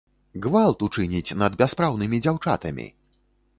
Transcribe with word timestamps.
Гвалт 0.45 0.85
учыніць 0.87 1.35
над 1.43 1.59
бяспраўнымі 1.61 2.21
дзяўчатамі! 2.27 2.91